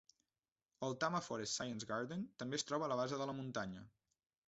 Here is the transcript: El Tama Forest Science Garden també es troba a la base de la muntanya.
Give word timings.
El 0.87 0.95
Tama 1.03 1.21
Forest 1.27 1.59
Science 1.61 1.89
Garden 1.93 2.27
també 2.43 2.61
es 2.61 2.69
troba 2.73 2.89
a 2.89 2.93
la 2.97 3.01
base 3.05 3.25
de 3.25 3.33
la 3.33 3.41
muntanya. 3.45 3.89